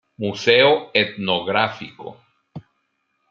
Museo 0.21 0.89
etnográfico. 0.95 2.07